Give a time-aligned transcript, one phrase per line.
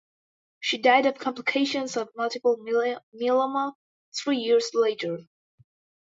[0.59, 3.73] She died of complications of multiple myeloma
[4.17, 5.19] three years later.